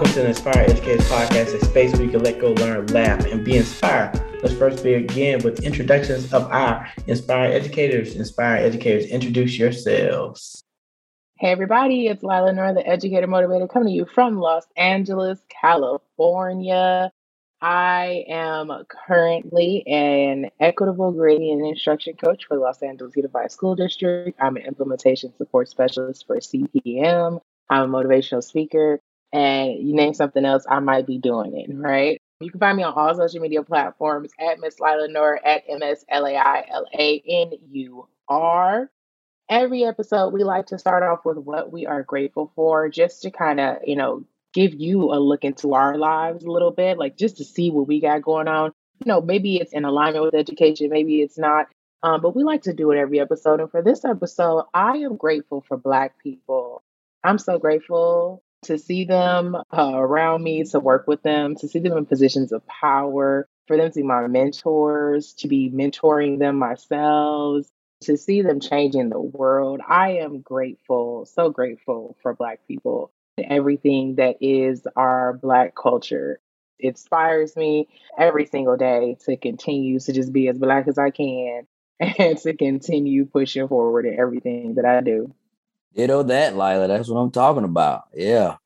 Welcome 0.00 0.14
to 0.14 0.22
the 0.22 0.28
Inspire 0.28 0.64
Educators 0.66 1.06
Podcast, 1.10 1.60
a 1.60 1.62
space 1.66 1.92
where 1.92 2.04
you 2.04 2.10
can 2.10 2.22
let 2.22 2.38
go, 2.40 2.52
learn, 2.52 2.86
laugh, 2.86 3.22
and 3.26 3.44
be 3.44 3.58
inspired. 3.58 4.18
Let's 4.42 4.54
first 4.54 4.82
begin 4.82 5.42
with 5.42 5.62
introductions 5.62 6.32
of 6.32 6.50
our 6.50 6.88
Inspire 7.06 7.52
Educators. 7.52 8.16
Inspire 8.16 8.56
Educators, 8.64 9.04
introduce 9.10 9.58
yourselves. 9.58 10.64
Hey 11.38 11.48
everybody, 11.48 12.06
it's 12.06 12.22
Lila 12.22 12.50
Nur, 12.50 12.72
the 12.72 12.86
educator 12.88 13.26
motivator, 13.26 13.70
coming 13.70 13.88
to 13.88 13.92
you 13.94 14.06
from 14.06 14.38
Los 14.38 14.64
Angeles, 14.74 15.38
California. 15.50 17.12
I 17.60 18.24
am 18.26 18.72
currently 19.06 19.86
an 19.86 20.48
equitable 20.60 21.12
grading 21.12 21.66
instruction 21.66 22.14
coach 22.16 22.46
for 22.46 22.54
the 22.54 22.62
Los 22.62 22.82
Angeles 22.82 23.14
Unified 23.16 23.52
School 23.52 23.74
District. 23.76 24.34
I'm 24.40 24.56
an 24.56 24.62
implementation 24.62 25.34
support 25.36 25.68
specialist 25.68 26.26
for 26.26 26.38
CPM. 26.38 27.42
I'm 27.68 27.94
a 27.94 27.98
motivational 27.98 28.42
speaker, 28.42 28.98
and 29.32 29.72
you 29.86 29.94
name 29.94 30.14
something 30.14 30.44
else, 30.44 30.64
I 30.68 30.80
might 30.80 31.06
be 31.06 31.18
doing 31.18 31.56
it, 31.56 31.70
right? 31.72 32.20
You 32.40 32.50
can 32.50 32.60
find 32.60 32.76
me 32.76 32.82
on 32.82 32.94
all 32.94 33.14
social 33.14 33.40
media 33.40 33.62
platforms 33.62 34.32
at 34.38 34.60
Miss 34.60 34.80
Lila 34.80 35.08
Nur 35.08 35.38
at 35.44 35.62
M 35.68 35.82
S 35.82 36.04
L 36.08 36.26
A 36.26 36.36
I 36.36 36.64
L 36.70 36.86
A 36.98 37.22
N 37.26 37.52
U 37.70 38.08
R. 38.28 38.90
Every 39.50 39.84
episode, 39.84 40.32
we 40.32 40.44
like 40.44 40.66
to 40.66 40.78
start 40.78 41.02
off 41.02 41.24
with 41.24 41.36
what 41.36 41.72
we 41.72 41.86
are 41.86 42.02
grateful 42.02 42.52
for, 42.54 42.88
just 42.88 43.22
to 43.22 43.30
kind 43.30 43.60
of, 43.60 43.78
you 43.84 43.96
know, 43.96 44.24
give 44.54 44.74
you 44.74 45.12
a 45.12 45.18
look 45.18 45.44
into 45.44 45.74
our 45.74 45.98
lives 45.98 46.44
a 46.44 46.50
little 46.50 46.70
bit, 46.70 46.98
like 46.98 47.16
just 47.16 47.36
to 47.38 47.44
see 47.44 47.70
what 47.70 47.86
we 47.86 48.00
got 48.00 48.22
going 48.22 48.48
on. 48.48 48.72
You 49.04 49.10
know, 49.10 49.20
maybe 49.20 49.56
it's 49.56 49.72
in 49.72 49.84
alignment 49.84 50.24
with 50.24 50.34
education, 50.34 50.88
maybe 50.90 51.20
it's 51.20 51.38
not. 51.38 51.66
Um, 52.02 52.22
but 52.22 52.34
we 52.34 52.44
like 52.44 52.62
to 52.62 52.72
do 52.72 52.90
it 52.92 52.98
every 52.98 53.20
episode. 53.20 53.60
And 53.60 53.70
for 53.70 53.82
this 53.82 54.04
episode, 54.04 54.64
I 54.72 54.98
am 54.98 55.16
grateful 55.16 55.60
for 55.60 55.76
Black 55.76 56.18
people. 56.18 56.82
I'm 57.22 57.38
so 57.38 57.58
grateful 57.58 58.42
to 58.62 58.78
see 58.78 59.04
them 59.04 59.54
uh, 59.54 59.92
around 59.94 60.42
me, 60.42 60.64
to 60.64 60.80
work 60.80 61.06
with 61.06 61.22
them, 61.22 61.56
to 61.56 61.68
see 61.68 61.78
them 61.78 61.96
in 61.96 62.06
positions 62.06 62.52
of 62.52 62.66
power, 62.66 63.48
for 63.66 63.76
them 63.76 63.90
to 63.90 63.96
be 64.00 64.02
my 64.02 64.26
mentors, 64.26 65.32
to 65.34 65.48
be 65.48 65.70
mentoring 65.70 66.38
them 66.38 66.56
myself, 66.56 67.66
to 68.02 68.16
see 68.16 68.42
them 68.42 68.60
changing 68.60 69.08
the 69.08 69.20
world. 69.20 69.80
I 69.86 70.18
am 70.18 70.40
grateful, 70.40 71.26
so 71.26 71.50
grateful 71.50 72.16
for 72.22 72.34
Black 72.34 72.66
people 72.66 73.12
and 73.36 73.46
everything 73.50 74.16
that 74.16 74.36
is 74.40 74.86
our 74.96 75.34
Black 75.34 75.74
culture. 75.74 76.40
It 76.78 76.88
inspires 76.88 77.56
me 77.56 77.88
every 78.18 78.46
single 78.46 78.76
day 78.76 79.16
to 79.26 79.36
continue 79.36 80.00
to 80.00 80.12
just 80.12 80.32
be 80.32 80.48
as 80.48 80.58
Black 80.58 80.88
as 80.88 80.98
I 80.98 81.10
can 81.10 81.66
and 82.00 82.38
to 82.38 82.54
continue 82.54 83.26
pushing 83.26 83.68
forward 83.68 84.06
in 84.06 84.18
everything 84.18 84.74
that 84.74 84.84
I 84.84 85.00
do. 85.00 85.34
Ditto 85.94 86.22
that, 86.24 86.56
Lila. 86.56 86.88
That's 86.88 87.08
what 87.08 87.18
I'm 87.18 87.30
talking 87.30 87.64
about. 87.64 88.04
Yeah. 88.14 88.56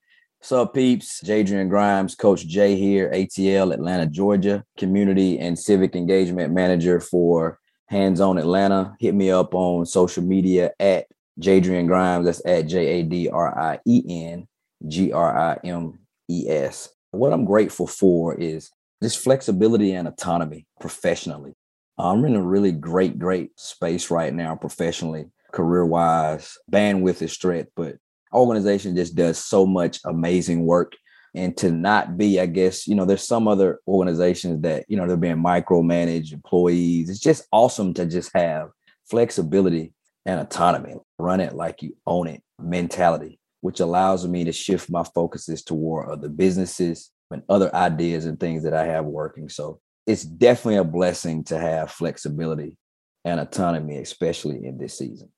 So, 0.41 0.67
peeps? 0.67 1.23
Jadrien 1.23 1.71
Grimes, 1.71 2.15
Coach 2.15 2.47
Jay 2.47 2.77
here, 2.77 3.11
ATL, 3.11 3.73
Atlanta, 3.73 4.07
Georgia, 4.07 4.63
Community 4.77 5.39
and 5.39 5.59
Civic 5.59 5.97
Engagement 5.97 6.53
Manager 6.53 7.01
for 7.01 7.59
Hands 7.87 8.21
On 8.21 8.37
Atlanta. 8.37 8.95
Hit 9.01 9.15
me 9.15 9.31
up 9.31 9.55
on 9.55 9.87
social 9.87 10.23
media 10.23 10.73
at 10.79 11.07
Jadrien 11.41 11.87
Grimes. 11.87 12.27
That's 12.27 12.45
at 12.45 12.67
J 12.67 12.87
A 12.87 13.03
D 13.05 13.29
R 13.31 13.59
I 13.59 13.79
E 13.87 14.03
N 14.07 14.47
G 14.87 15.13
R 15.13 15.37
I 15.37 15.59
M 15.65 15.99
E 16.29 16.47
S. 16.49 16.91
What 17.11 17.33
I'm 17.33 17.47
grateful 17.47 17.87
for 17.87 18.35
is 18.35 18.71
this 19.01 19.17
flexibility 19.17 19.93
and 19.93 20.09
autonomy 20.09 20.67
professionally. 20.81 21.55
I'm 21.97 22.25
in 22.25 22.35
a 22.35 22.43
really 22.43 22.73
great, 22.73 23.19
great 23.19 23.59
space 23.59 24.11
right 24.11 24.35
now 24.35 24.57
professionally, 24.57 25.27
career 25.55 25.87
wise. 25.87 26.59
Bandwidth 26.71 27.23
is 27.23 27.33
stretched, 27.33 27.71
but 27.77 27.97
organization 28.33 28.97
just 28.97 29.15
does 29.15 29.39
so 29.39 29.65
much 29.65 30.01
amazing 30.05 30.67
work. 30.67 30.93
And 31.37 31.57
to 31.57 31.73
not 31.73 32.17
be, 32.17 32.39
I 32.39 32.47
guess, 32.47 32.87
you 32.87 32.95
know, 32.95 33.05
there's 33.05 33.27
some 33.27 33.49
other 33.49 33.81
organizations 33.89 34.63
that, 34.63 34.85
you 34.89 34.97
know, 34.97 35.07
they're 35.07 35.17
being 35.17 35.43
micromanaged 35.43 36.33
employees. 36.33 37.11
It's 37.11 37.19
just 37.19 37.47
awesome 37.51 37.93
to 37.95 38.07
just 38.07 38.31
have 38.35 38.69
flexibility 39.11 39.93
and 40.27 40.41
autonomy. 40.41 40.95
Run 41.19 41.41
it 41.41 41.55
like 41.55 41.83
you 41.83 41.97
own 42.07 42.29
it 42.29 42.43
mentality 42.61 43.41
which 43.65 43.81
allows 43.81 44.29
me 44.29 44.45
to 44.45 44.53
shift 44.53 44.91
my 44.91 45.03
focuses 45.15 45.63
toward 45.63 46.11
other 46.11 46.29
businesses 46.29 47.11
and 47.31 47.43
other 47.49 47.75
ideas 47.75 48.27
and 48.27 48.39
things 48.39 48.63
that 48.63 48.75
I 48.75 48.85
have 48.85 49.07
working. 49.07 49.49
So 49.49 49.81
it's 50.07 50.23
definitely 50.23 50.77
a 50.77 50.85
blessing 50.85 51.45
to 51.45 51.59
have 51.59 51.91
flexibility 51.91 52.77
and 53.25 53.41
autonomy, 53.41 53.97
especially 53.97 54.67
in 54.67 54.77
this 54.77 54.99
season. 54.99 55.31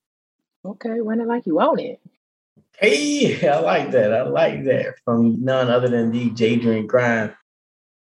Okay, 0.66 1.00
when 1.00 1.20
it 1.20 1.28
like 1.28 1.46
you 1.46 1.60
own 1.60 1.78
it. 1.78 2.00
Hey, 2.78 3.48
I 3.48 3.60
like 3.60 3.92
that. 3.92 4.12
I 4.12 4.22
like 4.22 4.64
that 4.64 4.96
from 5.04 5.42
none 5.44 5.70
other 5.70 5.88
than 5.88 6.10
the 6.10 6.30
Jadrien 6.30 6.86
Grind. 6.86 7.34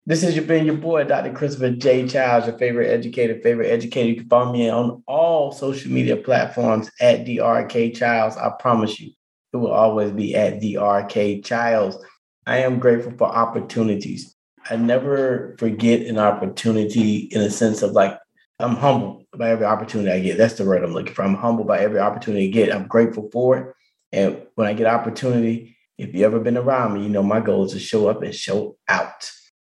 This 0.06 0.22
has 0.22 0.40
been 0.40 0.64
your 0.64 0.76
boy, 0.76 1.04
Dr. 1.04 1.34
Christopher 1.34 1.72
J. 1.72 2.08
Childs, 2.08 2.46
your 2.46 2.56
favorite 2.56 2.88
educator, 2.88 3.38
favorite 3.42 3.68
educator. 3.68 4.08
You 4.08 4.16
can 4.16 4.28
follow 4.30 4.50
me 4.50 4.70
on 4.70 5.02
all 5.06 5.52
social 5.52 5.92
media 5.92 6.16
platforms 6.16 6.90
at 7.02 7.26
DRK 7.26 7.94
Childs. 7.94 8.38
I 8.38 8.50
promise 8.58 8.98
you, 8.98 9.12
it 9.52 9.58
will 9.58 9.70
always 9.70 10.12
be 10.12 10.34
at 10.34 10.60
the 10.60 10.78
RK 10.78 11.44
Childs. 11.44 11.98
I 12.46 12.60
am 12.60 12.78
grateful 12.78 13.12
for 13.18 13.28
opportunities. 13.28 14.34
I 14.70 14.76
never 14.76 15.54
forget 15.58 16.00
an 16.06 16.18
opportunity 16.18 17.28
in 17.30 17.42
a 17.42 17.50
sense 17.50 17.82
of 17.82 17.92
like, 17.92 18.18
I'm 18.60 18.74
humble 18.74 19.24
by 19.36 19.50
every 19.50 19.66
opportunity 19.66 20.10
I 20.10 20.20
get. 20.20 20.36
That's 20.36 20.54
the 20.54 20.64
word 20.64 20.82
I'm 20.82 20.92
looking 20.92 21.14
for. 21.14 21.22
I'm 21.22 21.36
humble 21.36 21.64
by 21.64 21.78
every 21.78 22.00
opportunity 22.00 22.48
I 22.48 22.50
get. 22.50 22.74
I'm 22.74 22.88
grateful 22.88 23.28
for 23.32 23.56
it. 23.56 23.74
And 24.12 24.42
when 24.56 24.66
I 24.66 24.72
get 24.72 24.86
opportunity, 24.86 25.76
if 25.96 26.12
you 26.12 26.24
ever 26.24 26.40
been 26.40 26.56
around 26.56 26.94
me, 26.94 27.02
you 27.02 27.08
know 27.08 27.22
my 27.22 27.40
goal 27.40 27.64
is 27.64 27.72
to 27.72 27.78
show 27.78 28.08
up 28.08 28.22
and 28.22 28.34
show 28.34 28.76
out. 28.88 29.30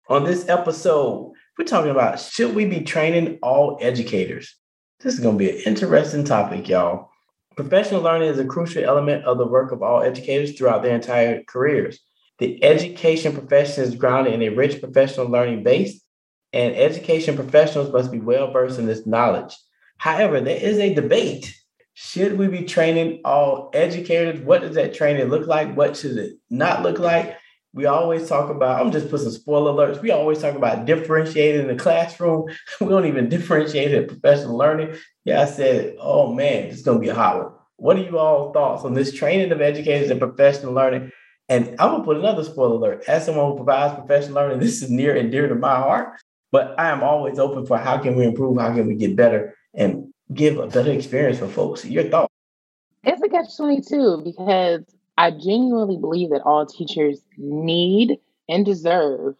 On 0.09 0.23
this 0.23 0.47
episode, 0.49 1.33
we're 1.57 1.65
talking 1.65 1.89
about 1.89 2.19
should 2.19 2.53
we 2.53 2.65
be 2.65 2.81
training 2.81 3.39
all 3.41 3.79
educators? 3.81 4.55
This 4.99 5.15
is 5.15 5.19
going 5.19 5.37
to 5.37 5.43
be 5.43 5.49
an 5.49 5.63
interesting 5.65 6.23
topic, 6.23 6.69
y'all. 6.69 7.09
Professional 7.55 8.01
learning 8.01 8.27
is 8.27 8.37
a 8.37 8.45
crucial 8.45 8.83
element 8.83 9.23
of 9.25 9.37
the 9.37 9.47
work 9.47 9.71
of 9.71 9.81
all 9.81 10.03
educators 10.03 10.55
throughout 10.55 10.83
their 10.83 10.93
entire 10.93 11.41
careers. 11.43 11.99
The 12.37 12.63
education 12.63 13.33
profession 13.33 13.83
is 13.83 13.95
grounded 13.95 14.33
in 14.33 14.43
a 14.43 14.49
rich 14.49 14.79
professional 14.79 15.27
learning 15.27 15.63
base, 15.63 16.01
and 16.55 16.73
education 16.73 17.35
professionals 17.35 17.91
must 17.91 18.11
be 18.11 18.19
well 18.19 18.49
versed 18.49 18.79
in 18.79 18.85
this 18.85 19.05
knowledge. 19.05 19.55
However, 19.97 20.39
there 20.39 20.57
is 20.57 20.79
a 20.79 20.93
debate. 20.93 21.53
Should 21.93 22.37
we 22.37 22.47
be 22.47 22.63
training 22.63 23.21
all 23.25 23.69
educators? 23.73 24.39
What 24.39 24.61
does 24.61 24.75
that 24.75 24.93
training 24.93 25.27
look 25.27 25.47
like? 25.47 25.75
What 25.75 25.97
should 25.97 26.17
it 26.17 26.37
not 26.49 26.81
look 26.81 26.97
like? 26.97 27.37
We 27.73 27.87
always 27.87 28.29
talk 28.29 28.49
about, 28.49 28.81
I'm 28.81 28.93
just 28.93 29.09
put 29.09 29.19
some 29.19 29.31
spoiler 29.31 29.73
alerts. 29.73 30.01
We 30.01 30.11
always 30.11 30.39
talk 30.39 30.55
about 30.55 30.85
differentiating 30.85 31.61
in 31.61 31.67
the 31.67 31.75
classroom. 31.75 32.45
We 32.79 32.87
don't 32.87 33.05
even 33.05 33.27
differentiate 33.27 33.93
in 33.93 34.07
professional 34.07 34.57
learning. 34.57 34.95
Yeah, 35.25 35.41
I 35.41 35.45
said, 35.45 35.97
oh 35.99 36.33
man, 36.33 36.67
it's 36.67 36.83
going 36.83 36.99
to 36.99 37.01
be 37.01 37.09
a 37.09 37.15
hot 37.15 37.37
one. 37.37 37.51
What 37.75 37.97
are 37.97 38.03
you 38.03 38.17
all 38.17 38.53
thoughts 38.53 38.85
on 38.85 38.93
this 38.93 39.13
training 39.13 39.51
of 39.51 39.59
educators 39.59 40.09
and 40.09 40.21
professional 40.21 40.73
learning? 40.73 41.11
And 41.49 41.69
I'm 41.79 41.91
gonna 41.91 42.03
put 42.03 42.17
another 42.17 42.43
spoiler 42.43 42.75
alert. 42.75 43.03
As 43.07 43.25
someone 43.25 43.51
who 43.51 43.57
provides 43.57 43.93
professional 43.93 44.35
learning, 44.35 44.59
this 44.59 44.81
is 44.81 44.89
near 44.89 45.15
and 45.15 45.31
dear 45.31 45.47
to 45.47 45.53
my 45.53 45.75
heart. 45.75 46.19
But 46.55 46.73
I 46.79 46.89
am 46.89 47.03
always 47.03 47.37
open 47.37 47.65
for 47.65 47.77
how 47.77 47.97
can 47.97 48.15
we 48.15 48.23
improve, 48.23 48.57
how 48.57 48.73
can 48.73 48.87
we 48.87 48.95
get 48.95 49.17
better, 49.17 49.57
and 49.73 50.13
give 50.33 50.57
a 50.57 50.67
better 50.67 50.89
experience 50.89 51.37
for 51.37 51.49
folks. 51.49 51.83
Your 51.83 52.05
thoughts? 52.05 52.33
It's 53.03 53.21
a 53.21 53.27
catch 53.27 53.57
twenty 53.57 53.81
two 53.81 54.21
because 54.23 54.85
I 55.17 55.31
genuinely 55.31 55.97
believe 55.97 56.29
that 56.29 56.43
all 56.45 56.65
teachers 56.65 57.19
need 57.37 58.19
and 58.47 58.65
deserve 58.65 59.35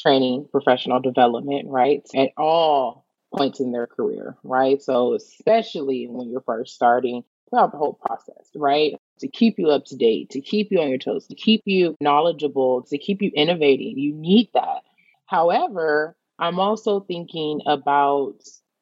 training, 0.00 0.46
professional 0.52 1.00
development, 1.00 1.68
right? 1.68 2.06
At 2.14 2.30
all 2.36 3.06
points 3.36 3.58
in 3.58 3.72
their 3.72 3.88
career, 3.88 4.36
right? 4.44 4.80
So, 4.80 5.14
especially 5.14 6.06
when 6.08 6.30
you're 6.30 6.42
first 6.42 6.76
starting 6.76 7.24
throughout 7.50 7.72
the 7.72 7.78
whole 7.78 7.94
process, 7.94 8.50
right? 8.54 8.94
To 9.18 9.26
keep 9.26 9.58
you 9.58 9.70
up 9.70 9.84
to 9.86 9.96
date, 9.96 10.30
to 10.30 10.40
keep 10.40 10.68
you 10.70 10.80
on 10.80 10.90
your 10.90 10.98
toes, 10.98 11.26
to 11.26 11.34
keep 11.34 11.62
you 11.64 11.96
knowledgeable, 12.00 12.82
to 12.82 12.98
keep 12.98 13.20
you 13.20 13.32
innovating. 13.34 13.98
You 13.98 14.14
need 14.14 14.48
that. 14.54 14.82
However, 15.26 16.16
I'm 16.38 16.58
also 16.58 17.00
thinking 17.00 17.60
about 17.66 18.36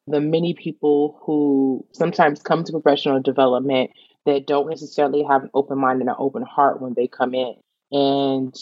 the 0.06 0.20
many 0.20 0.54
people 0.54 1.20
who 1.22 1.86
sometimes 1.92 2.42
come 2.42 2.64
to 2.64 2.72
professional 2.72 3.20
development 3.20 3.90
that 4.26 4.46
don't 4.46 4.68
necessarily 4.68 5.22
have 5.22 5.44
an 5.44 5.50
open 5.54 5.78
mind 5.78 6.00
and 6.00 6.10
an 6.10 6.16
open 6.18 6.42
heart 6.42 6.80
when 6.80 6.94
they 6.94 7.06
come 7.06 7.34
in. 7.34 7.54
And 7.92 8.54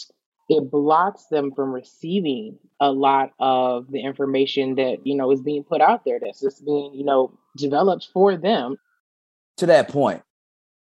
it 0.47 0.71
blocks 0.71 1.25
them 1.29 1.51
from 1.55 1.71
receiving 1.71 2.57
a 2.79 2.91
lot 2.91 3.31
of 3.39 3.91
the 3.91 4.01
information 4.01 4.75
that, 4.75 5.05
you 5.05 5.15
know, 5.15 5.31
is 5.31 5.41
being 5.41 5.63
put 5.63 5.81
out 5.81 6.05
there 6.05 6.19
that's 6.19 6.41
just 6.41 6.65
being, 6.65 6.93
you 6.93 7.03
know, 7.03 7.37
developed 7.57 8.07
for 8.13 8.35
them. 8.35 8.77
To 9.57 9.65
that 9.67 9.89
point, 9.89 10.23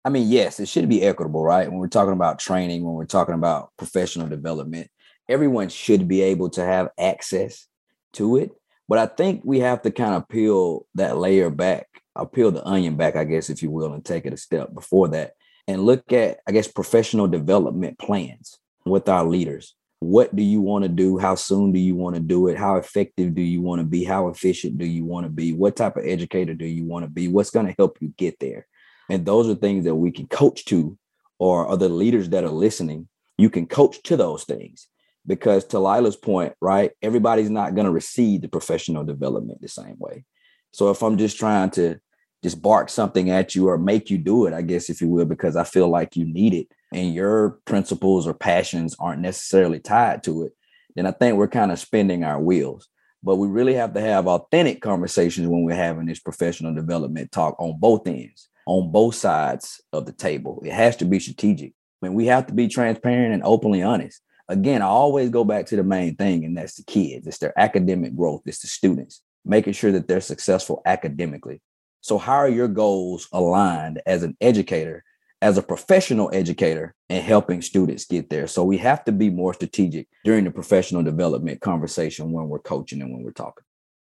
I 0.03 0.09
mean, 0.09 0.29
yes, 0.29 0.59
it 0.59 0.67
should 0.67 0.89
be 0.89 1.03
equitable, 1.03 1.43
right? 1.43 1.69
When 1.69 1.79
we're 1.79 1.87
talking 1.87 2.13
about 2.13 2.39
training, 2.39 2.83
when 2.83 2.95
we're 2.95 3.05
talking 3.05 3.35
about 3.35 3.71
professional 3.77 4.27
development, 4.27 4.89
everyone 5.29 5.69
should 5.69 6.07
be 6.07 6.21
able 6.21 6.49
to 6.51 6.65
have 6.65 6.89
access 6.99 7.67
to 8.15 8.37
it. 8.37 8.51
But 8.87 8.99
I 8.99 9.07
think 9.07 9.41
we 9.43 9.59
have 9.59 9.81
to 9.83 9.91
kind 9.91 10.13
of 10.13 10.27
peel 10.29 10.85
that 10.95 11.17
layer 11.17 11.49
back 11.49 11.87
I'll 12.15 12.25
peel 12.25 12.51
the 12.51 12.65
onion 12.65 12.95
back, 12.95 13.15
I 13.15 13.25
guess, 13.25 13.49
if 13.49 13.61
you 13.61 13.69
will, 13.69 13.93
and 13.93 14.03
take 14.03 14.25
it 14.25 14.33
a 14.33 14.37
step 14.37 14.73
before 14.73 15.09
that 15.09 15.33
and 15.67 15.85
look 15.85 16.13
at, 16.13 16.39
I 16.47 16.53
guess, 16.53 16.67
professional 16.67 17.27
development 17.27 17.99
plans. 17.99 18.57
with 18.85 19.09
our 19.09 19.25
leaders. 19.25 19.73
What 19.99 20.35
do 20.35 20.43
you 20.43 20.61
want 20.61 20.83
to 20.83 20.89
do? 20.89 21.17
How 21.17 21.33
soon 21.35 21.71
do 21.71 21.79
you 21.79 21.95
want 21.95 22.15
to 22.15 22.21
do 22.21 22.47
it? 22.47 22.57
How 22.57 22.75
effective 22.75 23.33
do 23.33 23.41
you 23.41 23.61
want 23.61 23.79
to 23.79 23.85
be? 23.85 24.03
How 24.03 24.27
efficient 24.27 24.77
do 24.77 24.85
you 24.85 25.03
want 25.03 25.25
to 25.25 25.31
be? 25.31 25.53
What 25.53 25.75
type 25.75 25.97
of 25.97 26.05
educator 26.05 26.53
do 26.53 26.65
you 26.65 26.85
want 26.85 27.03
to 27.03 27.09
be? 27.09 27.27
What's 27.27 27.49
going 27.49 27.65
to 27.65 27.75
help 27.77 27.97
you 27.99 28.13
get 28.15 28.39
there? 28.39 28.67
And 29.09 29.25
those 29.25 29.49
are 29.49 29.55
things 29.55 29.85
that 29.85 29.95
we 29.95 30.11
can 30.11 30.27
coach 30.27 30.65
to, 30.65 30.97
or 31.39 31.67
other 31.67 31.89
leaders 31.89 32.29
that 32.29 32.43
are 32.43 32.49
listening, 32.49 33.07
you 33.37 33.49
can 33.49 33.65
coach 33.65 34.03
to 34.03 34.15
those 34.15 34.43
things. 34.43 34.87
Because 35.27 35.65
to 35.65 35.79
Lila's 35.79 36.15
point, 36.15 36.53
right, 36.61 36.91
everybody's 37.01 37.49
not 37.49 37.73
going 37.73 37.85
to 37.85 37.91
receive 37.91 38.41
the 38.41 38.47
professional 38.47 39.03
development 39.03 39.61
the 39.61 39.67
same 39.67 39.95
way. 39.97 40.23
So 40.71 40.91
if 40.91 41.01
I'm 41.01 41.17
just 41.17 41.37
trying 41.37 41.71
to 41.71 41.99
just 42.43 42.61
bark 42.61 42.89
something 42.89 43.31
at 43.31 43.55
you 43.55 43.67
or 43.67 43.77
make 43.77 44.11
you 44.11 44.19
do 44.19 44.45
it, 44.45 44.53
I 44.53 44.61
guess, 44.61 44.89
if 44.89 45.01
you 45.01 45.07
will, 45.07 45.25
because 45.25 45.55
I 45.55 45.63
feel 45.63 45.87
like 45.87 46.15
you 46.15 46.25
need 46.25 46.53
it 46.53 46.67
and 46.93 47.13
your 47.13 47.59
principles 47.65 48.27
or 48.27 48.33
passions 48.33 48.95
aren't 48.99 49.21
necessarily 49.21 49.79
tied 49.79 50.23
to 50.23 50.43
it, 50.43 50.53
then 50.95 51.07
I 51.07 51.11
think 51.11 51.37
we're 51.37 51.47
kind 51.47 51.71
of 51.71 51.79
spinning 51.79 52.23
our 52.23 52.39
wheels. 52.39 52.87
But 53.23 53.37
we 53.37 53.47
really 53.47 53.73
have 53.73 53.93
to 53.95 54.01
have 54.01 54.27
authentic 54.27 54.81
conversations 54.81 55.47
when 55.47 55.63
we're 55.63 55.75
having 55.75 56.05
this 56.05 56.19
professional 56.19 56.75
development 56.75 57.31
talk 57.31 57.55
on 57.59 57.79
both 57.79 58.05
ends, 58.07 58.49
on 58.67 58.91
both 58.91 59.15
sides 59.15 59.81
of 59.91 60.05
the 60.05 60.13
table. 60.13 60.61
It 60.63 60.73
has 60.73 60.95
to 60.97 61.05
be 61.05 61.19
strategic. 61.19 61.71
I 61.71 62.07
mean, 62.07 62.13
we 62.13 62.27
have 62.27 62.45
to 62.47 62.53
be 62.53 62.67
transparent 62.67 63.33
and 63.33 63.43
openly 63.43 63.81
honest. 63.81 64.21
Again, 64.47 64.81
I 64.81 64.85
always 64.85 65.29
go 65.29 65.43
back 65.43 65.65
to 65.67 65.75
the 65.75 65.83
main 65.83 66.15
thing, 66.15 66.45
and 66.45 66.57
that's 66.57 66.75
the 66.75 66.83
kids. 66.83 67.25
It's 67.27 67.39
their 67.39 67.57
academic 67.59 68.15
growth, 68.15 68.43
it's 68.45 68.59
the 68.59 68.67
students, 68.67 69.21
making 69.43 69.73
sure 69.73 69.91
that 69.91 70.07
they're 70.07 70.21
successful 70.21 70.81
academically. 70.85 71.61
So, 72.01 72.17
how 72.17 72.35
are 72.35 72.49
your 72.49 72.67
goals 72.67 73.27
aligned 73.31 74.01
as 74.05 74.23
an 74.23 74.37
educator 74.39 75.03
as 75.41 75.57
a 75.59 75.61
professional 75.61 76.29
educator 76.33 76.95
and 77.09 77.23
helping 77.23 77.61
students 77.61 78.05
get 78.05 78.31
there. 78.31 78.47
So 78.47 78.63
we 78.63 78.77
have 78.77 79.03
to 79.05 79.11
be 79.11 79.29
more 79.29 79.53
strategic 79.53 80.07
during 80.23 80.43
the 80.43 80.51
professional 80.51 81.03
development 81.03 81.61
conversation 81.61 82.31
when 82.31 82.47
we're 82.47 82.57
coaching 82.57 83.01
and 83.01 83.13
when 83.13 83.23
we're 83.23 83.31
talking. 83.31 83.63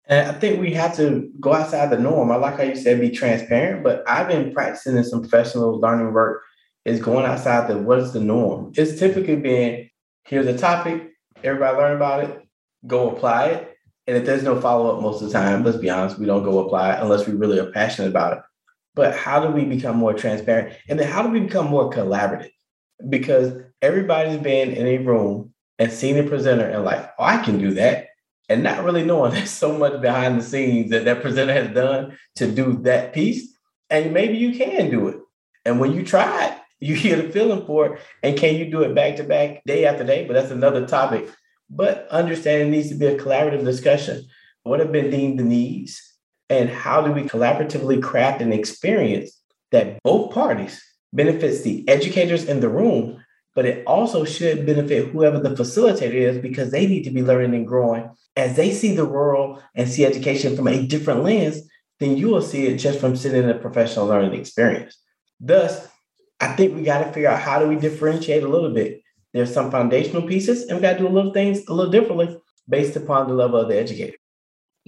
And 0.05 0.31
I 0.31 0.39
think 0.39 0.61
we 0.61 0.73
have 0.75 0.95
to 0.99 1.29
go 1.41 1.53
outside 1.53 1.91
the 1.91 1.99
norm. 1.99 2.31
I 2.31 2.37
like 2.37 2.59
how 2.59 2.63
you 2.63 2.77
said 2.77 3.01
be 3.01 3.11
transparent, 3.11 3.83
but 3.83 4.09
I've 4.09 4.29
been 4.29 4.53
practicing 4.53 4.97
in 4.97 5.03
some 5.03 5.21
professional 5.21 5.81
learning 5.81 6.13
work 6.13 6.43
is 6.85 7.01
going 7.01 7.27
outside 7.27 7.69
the 7.69 7.79
what 7.79 7.99
is 7.99 8.13
the 8.13 8.21
norm. 8.21 8.73
It's 8.77 9.01
typically 9.01 9.35
been 9.35 9.91
here's 10.27 10.47
a 10.47 10.57
topic, 10.57 11.13
everybody 11.43 11.77
learn 11.77 11.97
about 11.97 12.25
it, 12.25 12.43
go 12.87 13.11
apply 13.11 13.47
it. 13.47 13.73
And 14.07 14.17
if 14.17 14.25
there's 14.25 14.45
no 14.45 14.61
follow 14.61 14.95
up 14.95 15.03
most 15.03 15.21
of 15.21 15.29
the 15.29 15.33
time, 15.33 15.65
let's 15.65 15.79
be 15.79 15.91
honest, 15.91 16.19
we 16.19 16.27
don't 16.27 16.45
go 16.45 16.61
apply 16.61 16.93
it 16.93 17.03
unless 17.03 17.27
we 17.27 17.35
really 17.35 17.59
are 17.59 17.73
passionate 17.73 18.09
about 18.09 18.35
it 18.35 18.43
but 18.97 19.15
how 19.15 19.39
do 19.39 19.53
we 19.53 19.65
become 19.65 19.97
more 19.97 20.15
transparent? 20.15 20.75
And 20.89 20.99
then 20.99 21.07
how 21.07 21.23
do 21.23 21.29
we 21.29 21.41
become 21.41 21.69
more 21.69 21.91
collaborative? 21.91 22.51
Because 23.09 23.53
everybody's 23.83 24.39
been 24.39 24.73
in 24.73 24.87
a 24.87 24.99
room 24.99 25.53
and 25.79 25.93
seen 25.93 26.17
a 26.17 26.23
presenter 26.23 26.67
and 26.67 26.83
like, 26.83 27.11
oh, 27.19 27.25
I 27.25 27.45
can 27.45 27.59
do 27.59 27.75
that. 27.75 28.07
And 28.49 28.63
not 28.63 28.85
really 28.85 29.05
knowing 29.05 29.33
there's 29.35 29.51
so 29.51 29.77
much 29.77 30.01
behind 30.01 30.41
the 30.41 30.43
scenes 30.43 30.91
that 30.91 31.05
that 31.05 31.21
presenter 31.21 31.53
has 31.53 31.75
done 31.75 32.17
to 32.37 32.51
do 32.51 32.79
that 32.83 33.13
piece. 33.13 33.55
And 33.91 34.15
maybe 34.15 34.39
you 34.39 34.57
can 34.57 34.91
do 34.91 35.09
it. 35.09 35.19
And 35.67 35.79
when 35.79 35.93
you 35.93 36.03
try 36.03 36.47
it, 36.47 36.59
you 36.81 37.01
get 37.01 37.25
a 37.25 37.31
feeling 37.31 37.67
for 37.67 37.87
it. 37.87 38.01
And 38.23 38.39
can 38.39 38.57
you 38.57 38.71
do 38.71 38.83
it 38.83 38.95
back 38.95 39.17
to 39.17 39.25
back, 39.25 39.63
day 39.65 39.87
after 39.87 40.05
day? 40.05 40.27
But 40.27 40.35
that's 40.35 40.51
another 40.51 40.87
topic. 40.87 41.31
But 41.69 42.07
understanding 42.11 42.71
needs 42.71 42.89
to 42.91 42.95
be 42.95 43.07
a 43.07 43.19
collaborative 43.19 43.65
discussion. 43.65 44.27
What 44.63 44.81
have 44.81 44.93
been 44.93 45.11
deemed 45.11 45.39
the 45.39 45.45
needs? 45.45 46.01
and 46.49 46.69
how 46.69 47.03
do 47.03 47.13
we 47.13 47.23
collaboratively 47.23 48.03
craft 48.03 48.41
an 48.41 48.53
experience 48.53 49.41
that 49.73 50.03
both 50.03 50.33
parties 50.33 50.83
benefits 51.13 51.63
the 51.63 51.89
educators 51.89 52.45
in 52.45 52.61
the 52.61 52.69
room 52.69 53.23
but 53.55 53.65
it 53.65 53.87
also 53.87 54.23
should 54.25 54.67
benefit 54.67 55.09
whoever 55.09 55.41
the 55.41 55.51
facilitator 55.51 56.13
is 56.13 56.37
because 56.37 56.71
they 56.71 56.87
need 56.87 57.05
to 57.05 57.11
be 57.11 57.23
learning 57.23 57.55
and 57.55 57.67
growing 57.67 58.09
as 58.37 58.55
they 58.55 58.71
see 58.71 58.95
the 58.95 59.07
world 59.07 59.63
and 59.75 59.89
see 59.89 60.05
education 60.05 60.55
from 60.55 60.69
a 60.69 60.87
different 60.87 61.23
lens 61.23 61.63
than 61.99 62.17
you 62.17 62.29
will 62.29 62.43
see 62.43 62.67
it 62.67 62.77
just 62.77 63.01
from 63.01 63.17
sitting 63.17 63.45
in 63.45 63.51
a 63.51 63.59
professional 63.59 64.07
learning 64.07 64.39
experience 64.39 64.99
thus 65.41 65.89
i 66.41 66.49
think 66.55 66.75
we 66.75 66.83
got 66.83 67.05
to 67.05 67.13
figure 67.13 67.29
out 67.29 67.41
how 67.41 67.59
do 67.59 67.67
we 67.67 67.77
differentiate 67.77 68.43
a 68.43 68.49
little 68.49 68.73
bit 68.73 69.03
there's 69.33 69.53
some 69.53 69.71
foundational 69.71 70.23
pieces 70.23 70.67
and 70.67 70.77
we 70.77 70.83
got 70.83 70.95
to 70.95 70.99
do 70.99 71.09
a 71.09 71.11
little 71.11 71.33
things 71.33 71.67
a 71.69 71.73
little 71.73 71.93
differently 71.93 72.37
based 72.69 72.97
upon 72.97 73.29
the 73.29 73.35
level 73.35 73.61
of 73.61 73.69
the 73.69 73.79
educator 73.79 74.17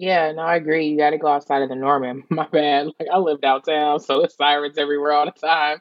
yeah, 0.00 0.30
no, 0.30 0.42
I 0.42 0.54
agree. 0.54 0.86
You 0.86 0.96
got 0.96 1.10
to 1.10 1.18
go 1.18 1.26
outside 1.26 1.60
of 1.60 1.68
the 1.68 1.74
norm. 1.74 2.04
And 2.04 2.22
my 2.30 2.46
bad. 2.46 2.86
Like 2.86 3.08
I 3.12 3.18
live 3.18 3.40
downtown, 3.40 3.98
so 3.98 4.22
it's 4.22 4.36
sirens 4.36 4.78
everywhere 4.78 5.10
all 5.10 5.24
the 5.24 5.32
time. 5.32 5.80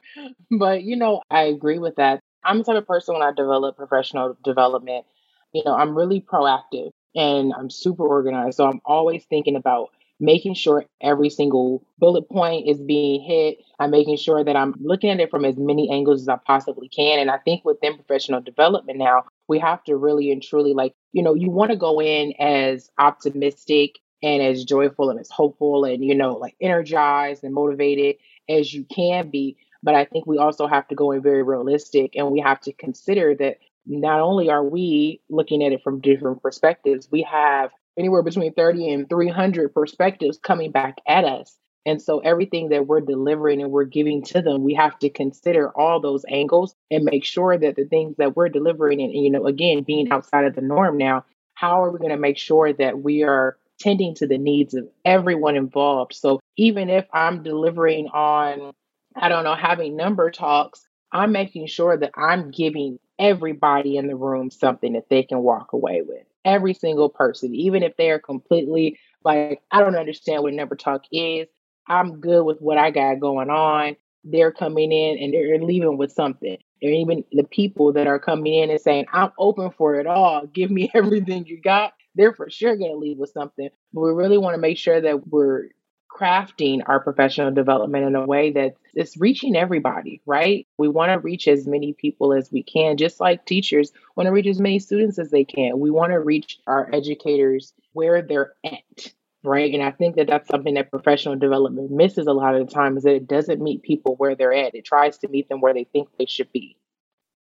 But 0.50 0.82
you 0.82 0.96
know, 0.96 1.22
I 1.30 1.44
agree 1.44 1.78
with 1.78 1.98
that. 1.98 2.20
I'm 2.44 2.58
the 2.58 2.64
type 2.64 2.78
of 2.78 2.88
person 2.88 3.14
when 3.14 3.22
I 3.22 3.32
develop 3.32 3.78
professional 3.78 4.36
development, 4.44 5.06
you 5.54 5.64
know, 5.66 5.76
I'm 5.76 5.96
really 5.96 6.22
proactive 6.22 6.92
and 7.16 7.54
I'm 7.54 7.70
super 7.70 8.08
organized. 8.08 8.58
So 8.58 8.68
I'm 8.68 8.82
always 8.86 9.26
thinking 9.26 9.56
about 9.56 9.90
making 10.20 10.56
sure 10.56 10.86
every 11.02 11.30
single 11.30 11.84
bullet 12.00 12.30
point 12.30 12.68
is 12.68 12.82
being 12.82 13.22
hit. 13.22 13.58
I'm 13.80 13.92
making 13.92 14.18
sure 14.18 14.44
that 14.44 14.56
I'm 14.56 14.74
looking 14.80 15.10
at 15.10 15.20
it 15.20 15.30
from 15.30 15.46
as 15.46 15.58
many 15.58 15.92
angles 15.92 16.22
as 16.22 16.30
I 16.30 16.38
possibly 16.38 16.90
can. 16.90 17.20
And 17.20 17.30
I 17.30 17.38
think 17.38 17.64
within 17.64 17.96
professional 17.96 18.42
development 18.42 18.98
now, 18.98 19.26
we 19.48 19.60
have 19.60 19.84
to 19.86 19.96
really 19.96 20.32
and 20.32 20.42
truly 20.42 20.74
like, 20.74 20.94
you 21.14 21.22
know, 21.24 21.36
you 21.36 21.50
want 21.50 21.72
to 21.72 21.78
go 21.78 22.02
in 22.02 22.34
as 22.40 22.90
optimistic 22.98 23.96
and 24.24 24.42
as 24.42 24.66
joyful 24.66 25.10
and 25.10 25.20
as 25.20 25.30
hopeful 25.30 25.86
and 25.86 26.04
you 26.04 26.16
know 26.16 26.34
like 26.34 26.56
energized 26.62 27.44
and 27.44 27.54
motivated 27.54 28.16
as 28.50 28.74
you 28.74 28.84
can 28.86 29.30
be 29.30 29.58
but 29.84 29.96
i 29.96 30.06
think 30.06 30.26
we 30.26 30.38
also 30.38 30.68
have 30.68 30.88
to 30.88 30.96
go 30.96 31.12
in 31.12 31.22
very 31.22 31.44
realistic 31.44 32.16
and 32.16 32.32
we 32.32 32.40
have 32.40 32.60
to 32.60 32.74
consider 32.74 33.36
that 33.36 33.58
not 33.86 34.20
only 34.20 34.50
are 34.50 34.64
we 34.64 35.22
looking 35.30 35.64
at 35.64 35.72
it 35.72 35.84
from 35.84 36.02
different 36.02 36.42
perspectives 36.42 37.08
we 37.12 37.22
have 37.22 37.72
anywhere 37.98 38.24
between 38.24 38.54
30 38.54 38.92
and 38.92 39.10
300 39.10 39.74
perspectives 39.74 40.38
coming 40.38 40.72
back 40.72 40.98
at 41.08 41.26
us 41.26 41.58
and 41.88 42.02
so 42.02 42.20
everything 42.20 42.68
that 42.70 42.86
we're 42.86 43.00
delivering 43.00 43.62
and 43.62 43.72
we're 43.72 43.86
giving 43.86 44.22
to 44.24 44.42
them, 44.42 44.66
we 44.66 44.74
have 44.74 45.00
to 45.00 45.10
consider 45.10 45.70
all 45.70 46.02
those 46.02 46.26
angles 46.28 46.76
and 46.92 47.06
make 47.06 47.24
sure 47.24 47.58
that 47.58 47.78
the 47.78 47.86
things 47.86 48.18
that 48.18 48.36
we're 48.36 48.50
delivering 48.50 49.02
and, 49.02 49.14
you 49.14 49.32
know, 49.32 49.48
again, 49.48 49.84
being 49.84 50.12
outside 50.12 50.44
of 50.44 50.54
the 50.54 50.62
norm 50.62 50.98
now, 50.98 51.24
how 51.54 51.82
are 51.86 51.90
we 51.90 51.98
going 51.98 52.12
to 52.12 52.18
make 52.18 52.38
sure 52.38 52.74
that 52.74 53.02
we 53.02 53.24
are 53.24 53.58
tending 53.80 54.16
to 54.16 54.28
the 54.28 54.38
needs 54.38 54.74
of 54.74 54.90
everyone 55.06 55.56
involved. 55.56 56.14
So 56.14 56.42
even 56.58 56.90
if 56.90 57.06
I'm 57.14 57.42
delivering 57.42 58.08
on, 58.08 58.74
I 59.16 59.30
don't 59.30 59.46
know, 59.46 59.56
having 59.56 59.96
number 59.96 60.30
talks, 60.30 60.86
I'm 61.14 61.32
making 61.32 61.68
sure 61.68 61.96
that 61.96 62.12
I'm 62.16 62.52
giving 62.52 63.00
everybody 63.18 63.96
in 63.96 64.08
the 64.08 64.16
room 64.16 64.52
something 64.52 64.92
that 64.94 65.08
they 65.10 65.24
can 65.24 65.40
walk 65.40 65.72
away 65.72 66.02
with. 66.06 66.26
Every 66.48 66.74
single 66.74 67.10
person, 67.10 67.54
even 67.54 67.84
if 67.84 67.96
they 67.98 68.10
are 68.10 68.20
completely 68.20 68.98
like, 69.24 69.62
I 69.72 69.82
don't 69.82 69.96
understand 69.96 70.44
what 70.44 70.54
number 70.54 70.76
talk 70.76 71.04
is. 71.12 71.48
I'm 71.88 72.20
good 72.20 72.44
with 72.44 72.60
what 72.60 72.78
I 72.78 72.92
got 72.92 73.20
going 73.20 73.50
on. 73.50 73.96
They're 74.24 74.52
coming 74.52 74.92
in 74.92 75.18
and 75.20 75.34
they're 75.34 75.60
leaving 75.60 75.98
with 75.98 76.12
something. 76.12 76.58
And 76.82 76.92
even 76.96 77.24
the 77.32 77.44
people 77.44 77.94
that 77.94 78.08
are 78.08 78.20
coming 78.20 78.54
in 78.54 78.70
and 78.70 78.80
saying, 78.80 79.06
I'm 79.12 79.32
open 79.38 79.72
for 79.72 80.00
it 80.00 80.08
all. 80.08 80.46
Give 80.54 80.72
me 80.72 80.90
everything 80.94 81.46
you 81.46 81.62
got 81.62 81.94
they're 82.18 82.34
for 82.34 82.50
sure 82.50 82.76
going 82.76 82.92
to 82.92 82.98
leave 82.98 83.18
with 83.18 83.30
something. 83.30 83.70
But 83.94 84.02
we 84.02 84.12
really 84.12 84.38
want 84.38 84.56
to 84.56 84.62
make 84.62 84.78
sure 84.78 85.00
that 85.00 85.28
we're 85.28 85.70
crafting 86.10 86.82
our 86.88 87.00
professional 87.00 87.52
development 87.52 88.06
in 88.06 88.16
a 88.16 88.26
way 88.26 88.52
that 88.52 88.76
it's 88.94 89.18
reaching 89.18 89.56
everybody, 89.56 90.22
right? 90.26 90.68
We 90.78 90.88
want 90.88 91.12
to 91.12 91.20
reach 91.20 91.48
as 91.48 91.68
many 91.68 91.94
people 91.94 92.34
as 92.34 92.52
we 92.52 92.64
can, 92.64 92.98
just 92.98 93.20
like 93.20 93.46
teachers 93.46 93.92
want 94.16 94.28
to 94.28 94.32
reach 94.32 94.48
as 94.48 94.60
many 94.60 94.80
students 94.80 95.20
as 95.20 95.32
they 95.32 95.44
can. 95.44 95.80
We 95.80 95.92
want 95.92 96.12
to 96.12 96.20
reach 96.20 96.60
our 96.68 96.90
educators 96.94 97.74
where 97.94 98.22
they're 98.22 98.54
at, 98.66 99.14
right? 99.44 99.74
And 99.74 99.84
I 99.84 99.92
think 99.92 100.16
that 100.16 100.28
that's 100.28 100.50
something 100.50 100.74
that 100.76 100.92
professional 100.92 101.36
development 101.36 101.92
misses 101.92 102.28
a 102.28 102.34
lot 102.34 102.56
of 102.56 102.68
the 102.68 102.74
time 102.74 102.98
is 102.98 103.04
that 103.04 103.16
it 103.16 103.28
doesn't 103.28 103.62
meet 103.62 103.84
people 103.84 104.16
where 104.16 104.36
they're 104.36 104.54
at. 104.54 104.76
It 104.76 104.86
tries 104.86 105.18
to 105.20 105.28
meet 105.28 105.50
them 105.50 105.62
where 105.62 105.74
they 105.74 105.86
think 105.86 106.10
they 106.18 106.26
should 106.26 106.52
be. 106.52 106.78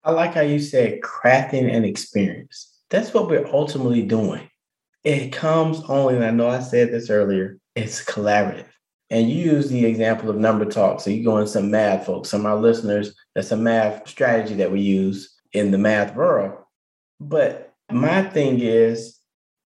I 0.03 0.11
like 0.11 0.33
how 0.33 0.41
you 0.41 0.59
said 0.59 1.01
crafting 1.01 1.73
an 1.73 1.85
experience. 1.85 2.71
That's 2.89 3.13
what 3.13 3.27
we're 3.27 3.47
ultimately 3.47 4.03
doing 4.03 4.49
it 5.05 5.31
comes 5.31 5.81
only, 5.87 6.15
and 6.15 6.25
I 6.25 6.31
know 6.31 6.49
I 6.49 6.59
said 6.59 6.91
this 6.91 7.11
earlier, 7.11 7.59
it's 7.75 8.03
collaborative. 8.03 8.67
And 9.09 9.29
you 9.29 9.51
use 9.51 9.69
the 9.69 9.85
example 9.85 10.29
of 10.29 10.37
number 10.37 10.65
talk. 10.65 10.99
So 10.99 11.09
you 11.09 11.23
go 11.23 11.37
in 11.37 11.47
some 11.47 11.69
math 11.69 12.05
folks, 12.05 12.29
some 12.29 12.41
of 12.41 12.47
our 12.47 12.57
listeners, 12.57 13.15
that's 13.35 13.51
a 13.51 13.57
math 13.57 14.07
strategy 14.07 14.55
that 14.55 14.71
we 14.71 14.81
use 14.81 15.35
in 15.53 15.71
the 15.71 15.77
math 15.77 16.15
world. 16.15 16.57
But 17.19 17.73
my 17.91 18.23
thing 18.23 18.59
is 18.59 19.19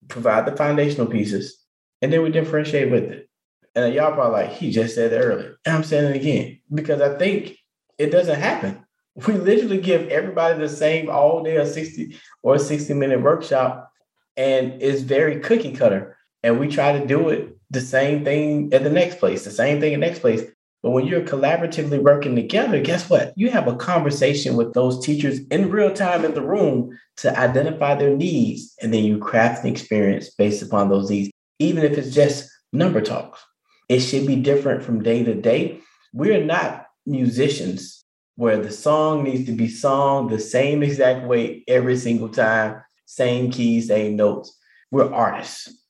provide 0.08 0.46
the 0.46 0.56
foundational 0.56 1.08
pieces 1.08 1.58
and 2.02 2.14
then 2.14 2.22
we 2.22 2.30
differentiate 2.30 2.92
with 2.92 3.04
it. 3.04 3.30
And 3.76 3.94
y'all 3.94 4.14
probably 4.14 4.44
like, 4.44 4.52
he 4.52 4.72
just 4.72 4.96
said 4.96 5.12
that 5.12 5.20
earlier. 5.20 5.58
And 5.66 5.76
I'm 5.76 5.84
saying 5.84 6.12
it 6.12 6.16
again 6.16 6.60
because 6.74 7.02
I 7.02 7.18
think 7.18 7.58
it 7.98 8.12
doesn't 8.12 8.40
happen. 8.40 8.86
We 9.28 9.34
literally 9.34 9.80
give 9.80 10.10
everybody 10.10 10.60
the 10.60 10.68
same 10.70 11.10
all 11.10 11.42
day 11.44 11.58
or 11.58 11.66
60 11.66 12.18
or 12.44 12.60
60 12.60 12.94
minute 12.94 13.22
workshop 13.22 13.90
and 14.36 14.82
it's 14.82 15.02
very 15.02 15.40
cookie 15.40 15.74
cutter. 15.74 16.18
And 16.44 16.60
we 16.60 16.68
try 16.68 17.00
to 17.00 17.08
do 17.08 17.30
it 17.30 17.55
the 17.76 17.82
same 17.82 18.26
thing 18.26 18.74
at 18.74 18.84
the 18.84 18.90
next 18.90 19.20
place, 19.20 19.44
the 19.44 19.52
same 19.52 19.80
thing 19.80 19.94
at 19.94 20.00
the 20.00 20.08
next 20.08 20.20
place. 20.20 20.44
But 20.82 20.92
when 20.92 21.08
you're 21.08 21.22
collaboratively 21.22 22.02
working 22.02 22.36
together, 22.36 22.80
guess 22.80 23.10
what? 23.10 23.34
You 23.36 23.50
have 23.52 23.68
a 23.68 23.76
conversation 23.76 24.56
with 24.56 24.74
those 24.74 25.04
teachers 25.04 25.40
in 25.50 25.70
real 25.70 25.92
time 25.92 26.24
in 26.24 26.34
the 26.34 26.44
room 26.44 26.98
to 27.18 27.38
identify 27.38 27.96
their 27.96 28.16
needs. 28.16 28.76
And 28.82 28.94
then 28.94 29.04
you 29.04 29.18
craft 29.18 29.64
an 29.64 29.72
experience 29.72 30.30
based 30.30 30.62
upon 30.62 30.90
those 30.90 31.10
needs, 31.10 31.32
even 31.60 31.84
if 31.84 31.98
it's 31.98 32.14
just 32.14 32.50
number 32.72 33.02
talks. 33.02 33.44
It 33.90 34.00
should 34.00 34.28
be 34.28 34.36
different 34.36 34.84
from 34.84 35.04
day 35.04 35.24
to 35.24 35.34
day. 35.34 35.80
We're 36.14 36.44
not 36.44 36.86
musicians 37.06 38.04
where 38.36 38.58
the 38.58 38.72
song 38.72 39.24
needs 39.24 39.46
to 39.46 39.54
be 39.54 39.68
sung 39.68 40.28
the 40.28 40.40
same 40.40 40.84
exact 40.84 41.26
way 41.26 41.64
every 41.68 41.98
single 41.98 42.30
time, 42.30 42.84
same 43.06 43.52
keys, 43.52 43.88
same 43.88 44.16
notes. 44.16 44.56
We're 44.92 45.12
artists. 45.12 45.85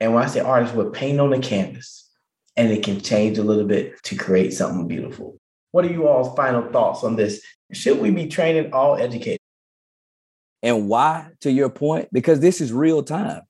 And 0.00 0.14
when 0.14 0.22
I 0.22 0.26
say 0.26 0.40
artists, 0.40 0.74
we're 0.74 0.90
painting 0.90 1.20
on 1.20 1.30
the 1.30 1.38
canvas 1.38 2.10
and 2.56 2.70
it 2.70 2.82
can 2.84 3.00
change 3.00 3.38
a 3.38 3.42
little 3.42 3.66
bit 3.66 4.02
to 4.04 4.16
create 4.16 4.52
something 4.52 4.86
beautiful. 4.86 5.38
What 5.72 5.84
are 5.84 5.92
you 5.92 6.08
all's 6.08 6.34
final 6.36 6.70
thoughts 6.70 7.04
on 7.04 7.16
this? 7.16 7.42
Should 7.72 8.00
we 8.00 8.10
be 8.10 8.28
training 8.28 8.72
all 8.72 8.96
educators? 8.96 9.38
And 10.62 10.88
why, 10.88 11.28
to 11.40 11.50
your 11.50 11.68
point? 11.68 12.08
Because 12.12 12.40
this 12.40 12.60
is 12.60 12.72
real 12.72 13.02
time. 13.02 13.42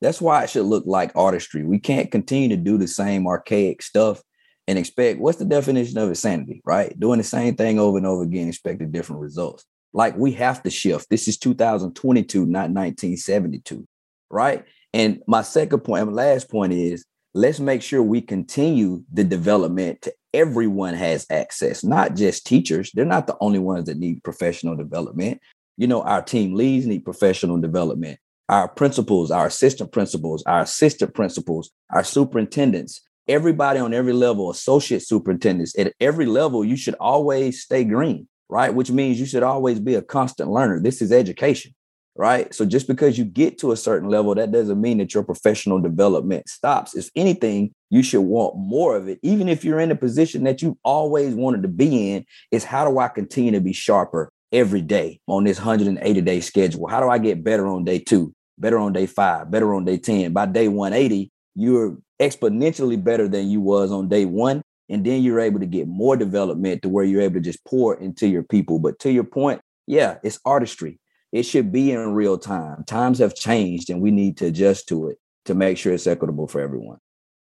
That's 0.00 0.20
why 0.20 0.42
it 0.42 0.50
should 0.50 0.66
look 0.66 0.84
like 0.86 1.12
artistry. 1.14 1.64
We 1.64 1.78
can't 1.78 2.10
continue 2.10 2.48
to 2.50 2.56
do 2.56 2.78
the 2.78 2.88
same 2.88 3.26
archaic 3.26 3.82
stuff 3.82 4.22
and 4.66 4.78
expect 4.78 5.20
what's 5.20 5.38
the 5.38 5.44
definition 5.44 5.98
of 5.98 6.08
insanity, 6.08 6.62
right? 6.64 6.98
Doing 6.98 7.18
the 7.18 7.24
same 7.24 7.54
thing 7.54 7.78
over 7.78 7.98
and 7.98 8.06
over 8.06 8.22
again, 8.22 8.48
expecting 8.48 8.90
different 8.90 9.22
results. 9.22 9.64
Like 9.92 10.16
we 10.16 10.32
have 10.32 10.62
to 10.62 10.70
shift. 10.70 11.08
This 11.10 11.28
is 11.28 11.38
2022, 11.38 12.46
not 12.46 12.70
1972, 12.70 13.86
right? 14.30 14.64
And 14.94 15.20
my 15.26 15.42
second 15.42 15.80
point 15.80 16.06
and 16.06 16.14
last 16.14 16.48
point 16.48 16.72
is 16.72 17.04
let's 17.34 17.58
make 17.58 17.82
sure 17.82 18.00
we 18.00 18.20
continue 18.20 19.02
the 19.12 19.24
development 19.24 20.02
to 20.02 20.14
everyone 20.32 20.94
has 20.94 21.26
access, 21.30 21.82
not 21.82 22.14
just 22.14 22.46
teachers. 22.46 22.92
They're 22.94 23.04
not 23.04 23.26
the 23.26 23.36
only 23.40 23.58
ones 23.58 23.86
that 23.86 23.98
need 23.98 24.22
professional 24.22 24.76
development. 24.76 25.40
You 25.76 25.88
know, 25.88 26.02
our 26.02 26.22
team 26.22 26.54
leads 26.54 26.86
need 26.86 27.04
professional 27.04 27.60
development. 27.60 28.20
Our 28.48 28.68
principals, 28.68 29.32
our 29.32 29.46
assistant 29.46 29.90
principals, 29.90 30.44
our 30.46 30.60
assistant 30.60 31.12
principals, 31.12 31.72
our 31.90 32.04
superintendents, 32.04 33.00
everybody 33.26 33.80
on 33.80 33.92
every 33.92 34.12
level, 34.12 34.48
associate 34.48 35.02
superintendents 35.02 35.76
at 35.76 35.92
every 35.98 36.26
level, 36.26 36.64
you 36.64 36.76
should 36.76 36.94
always 37.00 37.62
stay 37.62 37.82
green, 37.82 38.28
right? 38.48 38.72
Which 38.72 38.92
means 38.92 39.18
you 39.18 39.26
should 39.26 39.42
always 39.42 39.80
be 39.80 39.96
a 39.96 40.02
constant 40.02 40.50
learner. 40.50 40.80
This 40.80 41.02
is 41.02 41.10
education, 41.10 41.74
right? 42.16 42.54
So 42.54 42.64
just 42.64 42.86
because 42.86 43.18
you 43.18 43.24
get 43.24 43.58
to 43.58 43.72
a 43.72 43.76
certain 43.76 44.08
level, 44.08 44.34
that 44.34 44.52
doesn't 44.52 44.80
mean 44.80 44.98
that 44.98 45.14
your 45.14 45.24
professional 45.24 45.80
development 45.80 46.48
stops. 46.48 46.94
If 46.94 47.10
anything, 47.16 47.74
you 47.90 48.02
should 48.02 48.22
want 48.22 48.56
more 48.56 48.96
of 48.96 49.08
it. 49.08 49.18
Even 49.22 49.48
if 49.48 49.64
you're 49.64 49.80
in 49.80 49.90
a 49.90 49.96
position 49.96 50.44
that 50.44 50.62
you 50.62 50.78
always 50.84 51.34
wanted 51.34 51.62
to 51.62 51.68
be 51.68 52.12
in, 52.12 52.24
is 52.50 52.64
how 52.64 52.88
do 52.88 52.98
I 52.98 53.08
continue 53.08 53.52
to 53.52 53.60
be 53.60 53.72
sharper 53.72 54.30
every 54.52 54.82
day 54.82 55.20
on 55.26 55.44
this 55.44 55.58
180 55.58 56.20
day 56.20 56.40
schedule? 56.40 56.86
How 56.86 57.00
do 57.00 57.08
I 57.08 57.18
get 57.18 57.42
better 57.42 57.66
on 57.66 57.84
day 57.84 57.98
two, 57.98 58.32
better 58.58 58.78
on 58.78 58.92
day 58.92 59.06
five, 59.06 59.50
better 59.50 59.74
on 59.74 59.84
day 59.84 59.98
10? 59.98 60.32
By 60.32 60.46
day 60.46 60.68
180, 60.68 61.30
you're 61.56 61.98
exponentially 62.20 63.02
better 63.02 63.28
than 63.28 63.50
you 63.50 63.60
was 63.60 63.90
on 63.90 64.08
day 64.08 64.24
one. 64.24 64.62
And 64.88 65.04
then 65.04 65.22
you're 65.22 65.40
able 65.40 65.60
to 65.60 65.66
get 65.66 65.88
more 65.88 66.14
development 66.14 66.82
to 66.82 66.90
where 66.90 67.04
you're 67.04 67.22
able 67.22 67.36
to 67.36 67.40
just 67.40 67.64
pour 67.64 67.96
into 67.96 68.28
your 68.28 68.42
people. 68.42 68.78
But 68.78 68.98
to 69.00 69.10
your 69.10 69.24
point, 69.24 69.62
yeah, 69.86 70.18
it's 70.22 70.38
artistry. 70.44 71.00
It 71.34 71.42
should 71.42 71.72
be 71.72 71.90
in 71.90 72.14
real 72.14 72.38
time. 72.38 72.84
Times 72.84 73.18
have 73.18 73.34
changed 73.34 73.90
and 73.90 74.00
we 74.00 74.12
need 74.12 74.36
to 74.36 74.46
adjust 74.46 74.86
to 74.88 75.08
it 75.08 75.18
to 75.46 75.54
make 75.56 75.76
sure 75.76 75.92
it's 75.92 76.06
equitable 76.06 76.46
for 76.46 76.60
everyone. 76.60 76.98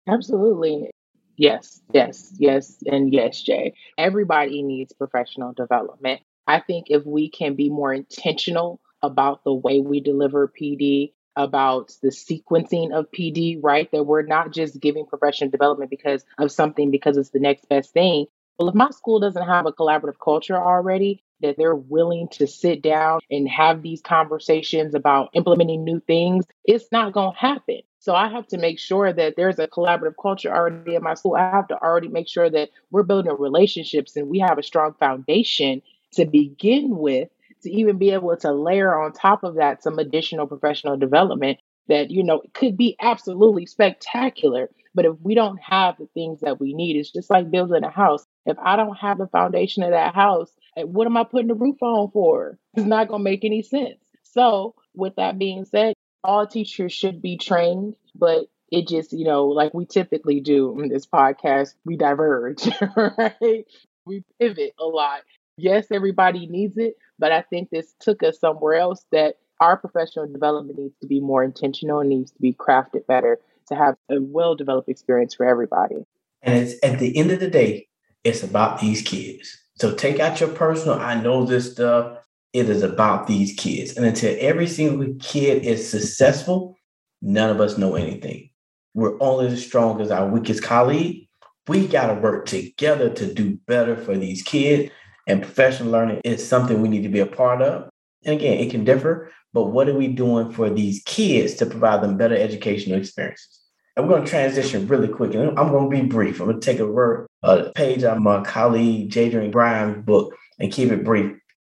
Absolutely. 0.07 0.90
Yes, 1.38 1.80
yes, 1.95 2.35
yes, 2.38 2.76
and 2.85 3.14
yes, 3.14 3.40
Jay. 3.40 3.73
Everybody 3.97 4.62
needs 4.62 4.92
professional 4.92 5.54
development. 5.54 6.21
I 6.47 6.61
think 6.61 6.88
if 6.90 7.07
we 7.07 7.30
can 7.30 7.54
be 7.54 7.71
more 7.71 7.95
intentional 7.95 8.78
about 9.02 9.42
the 9.45 9.54
way 9.54 9.80
we 9.80 10.00
deliver 10.00 10.49
PD, 10.49 11.14
about 11.35 11.95
the 12.02 12.09
sequencing 12.09 12.92
of 12.92 13.11
PD, 13.11 13.59
right? 13.62 13.90
That 13.92 14.04
we're 14.04 14.21
not 14.21 14.52
just 14.52 14.80
giving 14.80 15.07
professional 15.07 15.49
development 15.49 15.88
because 15.88 16.26
of 16.37 16.52
something 16.52 16.90
because 16.90 17.16
it's 17.16 17.30
the 17.30 17.40
next 17.40 17.66
best 17.71 17.95
thing. 17.95 18.26
Well, 18.59 18.69
if 18.69 18.75
my 18.75 18.91
school 18.91 19.21
doesn't 19.21 19.47
have 19.47 19.67
a 19.67 19.73
collaborative 19.73 20.19
culture 20.23 20.57
already, 20.57 21.23
that 21.41 21.57
they're 21.57 21.77
willing 21.77 22.29
to 22.33 22.47
sit 22.49 22.83
down 22.83 23.21
and 23.31 23.49
have 23.49 23.83
these 23.83 24.00
conversations 24.00 24.95
about 24.95 25.31
implementing 25.35 25.85
new 25.85 26.00
things, 26.00 26.45
it's 26.65 26.91
not 26.91 27.12
going 27.12 27.33
to 27.33 27.38
happen. 27.38 27.81
So 28.00 28.15
I 28.15 28.29
have 28.29 28.47
to 28.49 28.59
make 28.59 28.79
sure 28.81 29.12
that 29.12 29.35
there's 29.37 29.59
a 29.61 29.69
collaborative 29.69 30.15
culture 30.21 30.53
already 30.53 30.97
in 30.97 31.03
my 31.03 31.15
school. 31.15 31.37
I 31.37 31.50
have 31.50 31.69
to 31.69 31.81
already 31.81 32.09
make 32.09 32.29
sure 32.29 32.50
that 32.50 32.71
we're 32.91 33.05
building 33.05 33.37
relationships 33.38 34.17
and 34.17 34.29
we 34.29 34.41
have 34.41 34.59
a 34.59 34.62
strong 34.62 34.95
foundation 34.99 35.83
to 36.15 36.25
begin 36.27 36.97
with 36.97 37.29
to 37.62 37.71
even 37.71 37.99
be 37.99 38.11
able 38.11 38.37
to 38.37 38.53
layer 38.53 38.99
on 38.99 39.12
top 39.12 39.45
of 39.45 39.57
that 39.57 39.83
some 39.83 39.99
additional 39.99 40.47
professional 40.47 40.97
development 40.97 41.59
that 41.88 42.11
you 42.11 42.23
know 42.23 42.43
could 42.55 42.77
be 42.77 42.97
absolutely 43.00 43.67
spectacular 43.67 44.71
but 44.95 45.05
if 45.05 45.15
we 45.23 45.35
don't 45.35 45.59
have 45.61 45.97
the 45.99 46.07
things 46.15 46.41
that 46.41 46.61
we 46.61 46.73
need 46.75 46.97
it's 46.97 47.11
just 47.12 47.31
like 47.31 47.50
building 47.50 47.85
a 47.85 47.91
house 47.91 48.25
if 48.49 48.59
i 48.59 48.75
don't 48.75 48.97
have 48.97 49.19
the 49.19 49.26
foundation 49.28 49.83
of 49.83 49.90
that 49.90 50.14
house 50.14 50.50
what 50.85 51.07
am 51.07 51.17
i 51.17 51.25
putting 51.25 51.49
the 51.49 51.55
roof 51.55 51.83
on 51.83 52.11
for? 52.11 52.59
It's 52.75 52.87
not 52.87 53.09
going 53.09 53.21
to 53.21 53.25
make 53.25 53.45
any 53.45 53.62
sense. 53.62 53.99
So 54.23 54.75
with 54.95 55.17
that 55.17 55.38
being 55.38 55.64
said 55.64 55.95
all 56.25 56.47
teachers 56.47 56.93
should 56.93 57.23
be 57.23 57.37
trained 57.37 57.95
but 58.14 58.47
it 58.73 58.88
just 58.88 59.12
you 59.12 59.25
know 59.25 59.47
like 59.47 59.73
we 59.73 59.87
typically 59.87 60.40
do 60.40 60.81
in 60.81 60.88
this 60.88 61.07
podcast 61.07 61.75
we 61.85 61.97
diverge 61.97 62.69
right? 62.97 63.64
We 64.05 64.25
pivot 64.40 64.75
a 64.78 64.85
lot. 64.85 65.21
Yes 65.57 65.87
everybody 65.90 66.47
needs 66.47 66.76
it 66.76 66.97
but 67.19 67.33
I 67.33 67.43
think 67.43 67.71
this 67.71 67.95
took 68.00 68.23
us 68.23 68.40
somewhere 68.40 68.75
else 68.75 69.05
that 69.12 69.37
our 69.61 69.76
professional 69.76 70.26
development 70.26 70.78
needs 70.78 70.95
to 71.00 71.07
be 71.07 71.21
more 71.21 71.43
intentional 71.43 72.00
and 72.00 72.09
needs 72.09 72.31
to 72.33 72.40
be 72.40 72.52
crafted 72.52 73.07
better 73.07 73.38
to 73.69 73.75
have 73.75 73.97
a 74.11 74.17
well 74.21 74.55
developed 74.55 74.88
experience 74.88 75.35
for 75.35 75.47
everybody. 75.47 76.07
And 76.43 76.57
it's 76.57 76.75
at 76.85 76.99
the 76.99 77.17
end 77.17 77.31
of 77.31 77.40
the 77.40 77.50
day, 77.50 77.88
it's 78.28 78.42
about 78.42 78.80
these 78.80 79.02
kids. 79.02 79.58
So 79.76 79.94
take 79.94 80.20
out 80.20 80.40
your 80.40 80.50
personal, 80.50 80.99
I 80.99 81.20
know 81.20 81.44
this 81.44 81.73
stuff. 81.73 82.18
It 82.52 82.68
is 82.68 82.82
about 82.82 83.26
these 83.26 83.54
kids. 83.54 83.97
And 83.97 84.06
until 84.06 84.37
every 84.40 84.66
single 84.66 85.14
kid 85.20 85.64
is 85.64 85.88
successful, 85.88 86.76
none 87.20 87.50
of 87.50 87.61
us 87.61 87.78
know 87.78 87.94
anything. 87.94 88.50
We're 88.94 89.20
only 89.20 89.49
as 89.49 89.64
strong 89.64 90.00
as 90.00 90.11
our 90.11 90.28
weakest 90.28 90.62
colleague. 90.62 91.28
We 91.68 91.87
got 91.87 92.06
to 92.06 92.14
work 92.14 92.47
together 92.47 93.11
to 93.11 93.32
do 93.32 93.58
better 93.66 93.97
for 93.97 94.16
these 94.16 94.42
kids. 94.42 94.90
And 95.26 95.42
professional 95.42 95.92
learning 95.92 96.23
is 96.25 96.47
something 96.47 96.80
we 96.80 96.88
need 96.88 97.02
to 97.02 97.08
be 97.08 97.20
a 97.20 97.26
part 97.26 97.61
of. 97.61 97.90
And 98.25 98.35
again, 98.35 98.58
it 98.58 98.70
can 98.70 98.85
differ, 98.85 99.30
but 99.52 99.66
what 99.66 99.88
are 99.88 99.94
we 99.94 100.08
doing 100.08 100.50
for 100.50 100.70
these 100.70 101.02
kids 101.04 101.54
to 101.54 101.66
provide 101.66 102.02
them 102.02 102.16
better 102.16 102.35
educational 102.35 102.99
experiences? 102.99 103.61
And 103.99 104.07
we're 104.07 104.14
going 104.14 104.25
to 104.25 104.31
transition 104.31 104.87
really 104.87 105.09
quick. 105.09 105.35
And 105.35 105.59
I'm 105.59 105.73
going 105.73 105.90
to 105.90 106.02
be 106.02 106.07
brief. 106.07 106.38
I'm 106.38 106.47
going 106.47 106.61
to 106.61 106.64
take 106.64 106.78
a 106.78 107.26
a 107.43 107.73
page 107.73 108.05
out 108.05 108.17
of 108.17 108.23
my 108.23 108.45
colleague 108.45 109.11
Jadrien 109.11 109.50
Grimes' 109.50 110.05
book 110.05 110.37
and 110.61 110.73
keep 110.73 110.93
it 110.93 111.05
brief. 111.05 111.37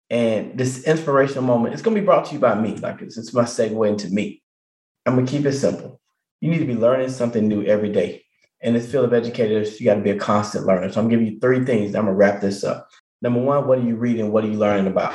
And 0.09 0.57
this 0.57 0.83
inspirational 0.83 1.43
moment 1.43 1.75
is 1.75 1.81
going 1.81 1.95
to 1.95 2.01
be 2.01 2.05
brought 2.05 2.25
to 2.25 2.33
you 2.33 2.39
by 2.39 2.59
me. 2.59 2.75
Like 2.75 3.01
it's, 3.01 3.17
it's 3.17 3.33
my 3.33 3.43
segue 3.43 3.87
into 3.87 4.09
me. 4.09 4.43
I'm 5.05 5.15
going 5.15 5.27
to 5.27 5.31
keep 5.31 5.45
it 5.45 5.53
simple. 5.53 6.01
You 6.41 6.51
need 6.51 6.59
to 6.59 6.65
be 6.65 6.75
learning 6.75 7.09
something 7.09 7.47
new 7.47 7.63
every 7.63 7.89
day. 7.89 8.25
In 8.59 8.73
this 8.73 8.91
field 8.91 9.05
of 9.05 9.13
educators, 9.13 9.79
you 9.79 9.85
got 9.85 9.95
to 9.95 10.01
be 10.01 10.09
a 10.09 10.17
constant 10.17 10.65
learner. 10.65 10.91
So 10.91 10.99
I'm 10.99 11.07
giving 11.07 11.25
you 11.25 11.39
three 11.39 11.63
things. 11.63 11.95
I'm 11.95 12.03
going 12.03 12.13
to 12.15 12.19
wrap 12.19 12.41
this 12.41 12.65
up. 12.65 12.89
Number 13.21 13.39
one, 13.39 13.65
what 13.65 13.79
are 13.79 13.83
you 13.83 13.95
reading? 13.95 14.33
What 14.33 14.43
are 14.43 14.49
you 14.49 14.57
learning 14.57 14.87
about? 14.87 15.13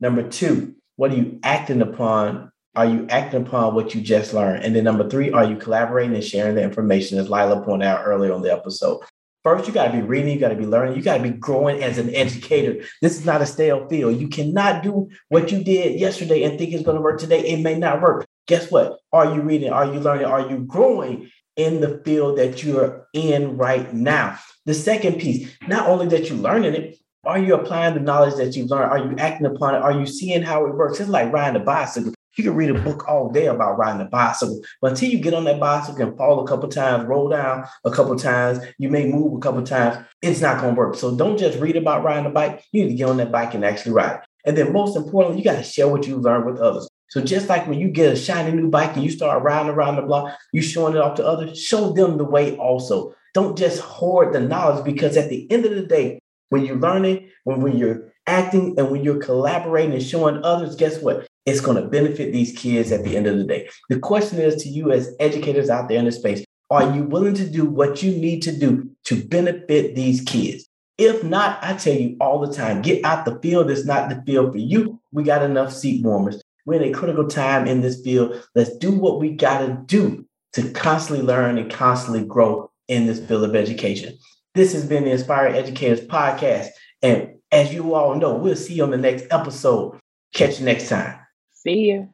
Number 0.00 0.22
two, 0.22 0.74
what 0.96 1.12
are 1.12 1.16
you 1.16 1.40
acting 1.42 1.80
upon? 1.80 2.51
Are 2.74 2.86
you 2.86 3.06
acting 3.10 3.42
upon 3.42 3.74
what 3.74 3.94
you 3.94 4.00
just 4.00 4.32
learned? 4.32 4.64
And 4.64 4.74
then 4.74 4.84
number 4.84 5.06
three, 5.06 5.30
are 5.30 5.44
you 5.44 5.56
collaborating 5.56 6.14
and 6.14 6.24
sharing 6.24 6.54
the 6.54 6.62
information, 6.62 7.18
as 7.18 7.28
Lila 7.28 7.62
pointed 7.62 7.86
out 7.86 8.04
earlier 8.06 8.32
on 8.32 8.40
the 8.40 8.50
episode? 8.50 9.00
First, 9.42 9.66
you 9.66 9.74
got 9.74 9.88
to 9.88 9.92
be 9.92 10.00
reading, 10.00 10.32
you 10.32 10.40
got 10.40 10.48
to 10.48 10.54
be 10.54 10.64
learning, 10.64 10.96
you 10.96 11.02
got 11.02 11.18
to 11.18 11.22
be 11.22 11.30
growing 11.30 11.82
as 11.82 11.98
an 11.98 12.14
educator. 12.14 12.82
This 13.02 13.18
is 13.18 13.26
not 13.26 13.42
a 13.42 13.46
stale 13.46 13.86
field. 13.88 14.18
You 14.18 14.28
cannot 14.28 14.82
do 14.82 15.10
what 15.28 15.52
you 15.52 15.62
did 15.62 16.00
yesterday 16.00 16.44
and 16.44 16.58
think 16.58 16.72
it's 16.72 16.84
going 16.84 16.96
to 16.96 17.02
work 17.02 17.20
today. 17.20 17.40
It 17.40 17.60
may 17.60 17.76
not 17.76 18.00
work. 18.00 18.24
Guess 18.46 18.70
what? 18.70 19.00
Are 19.12 19.34
you 19.34 19.42
reading? 19.42 19.70
Are 19.70 19.84
you 19.84 20.00
learning? 20.00 20.26
Are 20.26 20.48
you 20.48 20.58
growing 20.58 21.30
in 21.56 21.82
the 21.82 22.00
field 22.06 22.38
that 22.38 22.64
you're 22.64 23.06
in 23.12 23.58
right 23.58 23.92
now? 23.92 24.38
The 24.64 24.74
second 24.74 25.20
piece, 25.20 25.54
not 25.68 25.88
only 25.88 26.06
that 26.06 26.30
you're 26.30 26.38
learning 26.38 26.74
it, 26.74 26.96
are 27.24 27.38
you 27.38 27.54
applying 27.54 27.94
the 27.94 28.00
knowledge 28.00 28.36
that 28.36 28.56
you've 28.56 28.70
learned? 28.70 28.90
Are 28.90 28.98
you 28.98 29.14
acting 29.18 29.46
upon 29.46 29.74
it? 29.74 29.82
Are 29.82 29.92
you 29.92 30.06
seeing 30.06 30.40
how 30.40 30.64
it 30.64 30.74
works? 30.74 31.00
It's 31.00 31.10
like 31.10 31.32
riding 31.32 31.60
a 31.60 31.64
bicycle. 31.64 32.14
You 32.36 32.44
can 32.44 32.54
read 32.54 32.70
a 32.70 32.80
book 32.80 33.08
all 33.08 33.30
day 33.30 33.46
about 33.46 33.78
riding 33.78 34.00
a 34.00 34.06
bicycle, 34.06 34.62
but 34.80 34.92
until 34.92 35.10
you 35.10 35.18
get 35.18 35.34
on 35.34 35.44
that 35.44 35.60
bicycle 35.60 36.02
and 36.02 36.16
fall 36.16 36.40
a 36.40 36.46
couple 36.46 36.68
times, 36.68 37.06
roll 37.06 37.28
down 37.28 37.66
a 37.84 37.90
couple 37.90 38.16
times, 38.16 38.58
you 38.78 38.88
may 38.88 39.06
move 39.06 39.34
a 39.34 39.38
couple 39.38 39.62
times, 39.62 40.04
it's 40.22 40.40
not 40.40 40.60
going 40.60 40.74
to 40.74 40.78
work. 40.78 40.94
So 40.94 41.14
don't 41.14 41.38
just 41.38 41.58
read 41.58 41.76
about 41.76 42.04
riding 42.04 42.26
a 42.26 42.30
bike. 42.30 42.64
You 42.72 42.84
need 42.84 42.90
to 42.90 42.94
get 42.94 43.10
on 43.10 43.18
that 43.18 43.32
bike 43.32 43.54
and 43.54 43.64
actually 43.64 43.92
ride. 43.92 44.20
And 44.46 44.56
then 44.56 44.72
most 44.72 44.96
importantly, 44.96 45.38
you 45.38 45.44
got 45.44 45.56
to 45.56 45.62
share 45.62 45.88
what 45.88 46.06
you 46.06 46.16
learned 46.16 46.46
with 46.46 46.58
others. 46.58 46.88
So 47.10 47.20
just 47.20 47.50
like 47.50 47.66
when 47.66 47.78
you 47.78 47.88
get 47.88 48.14
a 48.14 48.16
shiny 48.16 48.52
new 48.52 48.70
bike 48.70 48.94
and 48.94 49.04
you 49.04 49.10
start 49.10 49.42
riding 49.42 49.70
around 49.70 49.96
the 49.96 50.02
block, 50.02 50.34
you 50.54 50.62
showing 50.62 50.94
it 50.94 51.00
off 51.00 51.16
to 51.16 51.26
others, 51.26 51.60
show 51.60 51.92
them 51.92 52.16
the 52.16 52.24
way 52.24 52.56
also. 52.56 53.14
Don't 53.34 53.56
just 53.56 53.80
hoard 53.80 54.32
the 54.32 54.40
knowledge 54.40 54.84
because 54.84 55.18
at 55.18 55.28
the 55.28 55.50
end 55.50 55.66
of 55.66 55.74
the 55.74 55.84
day, 55.84 56.18
when 56.48 56.64
you're 56.64 56.78
learning, 56.78 57.28
when, 57.44 57.60
when 57.60 57.76
you're 57.76 58.12
acting, 58.26 58.74
and 58.78 58.90
when 58.90 59.04
you're 59.04 59.18
collaborating 59.18 59.92
and 59.92 60.02
showing 60.02 60.42
others, 60.42 60.76
guess 60.76 61.02
what? 61.02 61.26
It's 61.44 61.60
going 61.60 61.82
to 61.82 61.88
benefit 61.88 62.32
these 62.32 62.56
kids 62.56 62.92
at 62.92 63.04
the 63.04 63.16
end 63.16 63.26
of 63.26 63.36
the 63.36 63.44
day. 63.44 63.68
The 63.88 63.98
question 63.98 64.38
is 64.38 64.62
to 64.62 64.68
you 64.68 64.92
as 64.92 65.14
educators 65.18 65.70
out 65.70 65.88
there 65.88 65.98
in 65.98 66.04
the 66.04 66.12
space 66.12 66.44
are 66.72 66.96
you 66.96 67.02
willing 67.02 67.34
to 67.34 67.46
do 67.46 67.66
what 67.66 68.02
you 68.02 68.12
need 68.12 68.40
to 68.44 68.56
do 68.56 68.88
to 69.04 69.22
benefit 69.22 69.94
these 69.94 70.22
kids? 70.22 70.66
If 70.96 71.22
not, 71.22 71.62
I 71.62 71.74
tell 71.74 71.92
you 71.92 72.16
all 72.18 72.40
the 72.40 72.50
time, 72.50 72.80
get 72.80 73.04
out 73.04 73.26
the 73.26 73.38
field. 73.40 73.70
It's 73.70 73.84
not 73.84 74.08
the 74.08 74.22
field 74.24 74.52
for 74.52 74.58
you. 74.58 74.98
We 75.12 75.22
got 75.22 75.42
enough 75.42 75.70
seat 75.70 76.02
warmers. 76.02 76.40
We're 76.64 76.80
in 76.80 76.90
a 76.90 76.98
critical 76.98 77.28
time 77.28 77.66
in 77.66 77.82
this 77.82 78.00
field. 78.00 78.42
Let's 78.54 78.74
do 78.78 78.90
what 78.90 79.20
we 79.20 79.32
got 79.32 79.58
to 79.66 79.82
do 79.84 80.26
to 80.54 80.70
constantly 80.70 81.22
learn 81.22 81.58
and 81.58 81.70
constantly 81.70 82.24
grow 82.24 82.70
in 82.88 83.04
this 83.06 83.20
field 83.20 83.44
of 83.44 83.54
education. 83.54 84.16
This 84.54 84.72
has 84.72 84.86
been 84.86 85.04
the 85.04 85.10
Inspired 85.10 85.54
Educators 85.54 86.00
Podcast. 86.00 86.68
And 87.02 87.34
as 87.50 87.74
you 87.74 87.94
all 87.94 88.14
know, 88.14 88.34
we'll 88.34 88.56
see 88.56 88.74
you 88.74 88.84
on 88.84 88.90
the 88.90 88.96
next 88.96 89.26
episode. 89.30 89.98
Catch 90.32 90.60
you 90.60 90.64
next 90.64 90.88
time. 90.88 91.21
See 91.62 91.90
you. 91.90 92.08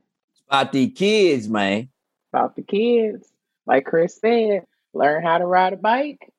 About 0.48 0.72
the 0.72 0.90
kids, 0.90 1.48
man. 1.48 1.88
About 2.32 2.54
the 2.54 2.62
kids. 2.62 3.26
Like 3.66 3.86
Chris 3.86 4.18
said, 4.20 4.66
learn 4.92 5.22
how 5.22 5.38
to 5.38 5.46
ride 5.46 5.72
a 5.72 5.76
bike. 5.76 6.30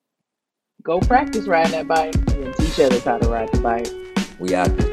Go 0.83 0.99
practice 0.99 1.47
riding 1.47 1.71
that 1.71 1.87
bike 1.87 2.15
and 2.15 2.55
teach 2.55 2.79
others 2.79 3.03
how 3.03 3.17
to 3.17 3.27
ride 3.27 3.51
the 3.51 3.61
bike. 3.61 3.89
We 4.39 4.53
out 4.53 4.75
there. 4.77 4.88